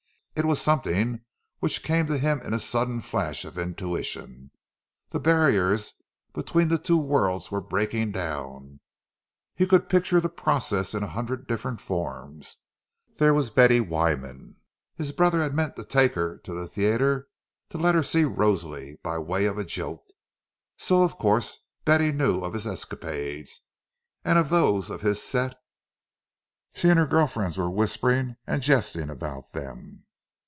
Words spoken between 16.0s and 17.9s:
her to the theatre, to